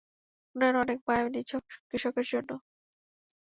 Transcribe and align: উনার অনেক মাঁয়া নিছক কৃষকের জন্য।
উনার 0.55 0.73
অনেক 0.83 0.99
মাঁয়া 1.07 1.25
নিছক 1.29 1.63
কৃষকের 1.89 2.25
জন্য। 2.31 2.49